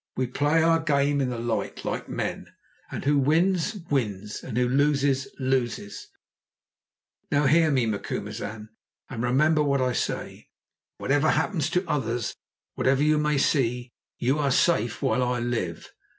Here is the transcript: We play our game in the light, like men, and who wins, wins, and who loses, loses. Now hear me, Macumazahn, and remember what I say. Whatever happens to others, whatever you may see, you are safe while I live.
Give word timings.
We 0.17 0.25
play 0.25 0.63
our 0.63 0.79
game 0.79 1.21
in 1.21 1.29
the 1.29 1.37
light, 1.37 1.85
like 1.85 2.09
men, 2.09 2.47
and 2.89 3.05
who 3.05 3.19
wins, 3.19 3.75
wins, 3.91 4.41
and 4.41 4.57
who 4.57 4.67
loses, 4.67 5.27
loses. 5.37 6.07
Now 7.31 7.45
hear 7.45 7.69
me, 7.69 7.85
Macumazahn, 7.85 8.69
and 9.11 9.21
remember 9.21 9.61
what 9.61 9.79
I 9.79 9.93
say. 9.93 10.49
Whatever 10.97 11.29
happens 11.29 11.69
to 11.69 11.87
others, 11.87 12.35
whatever 12.73 13.03
you 13.03 13.19
may 13.19 13.37
see, 13.37 13.91
you 14.17 14.39
are 14.39 14.49
safe 14.49 15.03
while 15.03 15.21
I 15.21 15.37
live. 15.37 15.91